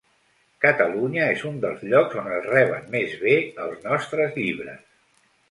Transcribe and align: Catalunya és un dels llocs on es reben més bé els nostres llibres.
Catalunya 0.63 1.27
és 1.33 1.43
un 1.49 1.59
dels 1.65 1.83
llocs 1.91 2.17
on 2.21 2.31
es 2.39 2.47
reben 2.55 2.89
més 2.97 3.15
bé 3.27 3.37
els 3.67 3.87
nostres 3.91 4.35
llibres. 4.43 4.83